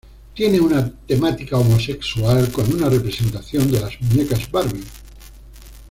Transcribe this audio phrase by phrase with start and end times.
[0.33, 4.81] Tiene una temática homosexual, con una representación de las muñecas Barbie.